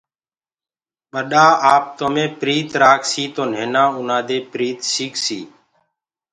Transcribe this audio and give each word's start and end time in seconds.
ٻڏآ 1.11 1.45
آپتو 1.73 2.05
مي 2.13 2.25
پريت 2.39 2.69
رآکسيٚ 2.83 3.31
تو 3.35 3.41
نهينآ 3.51 3.83
آُنآ 3.99 4.17
دي 4.27 4.37
پريت 4.51 4.79
سيٚڪسيٚ 4.93 5.45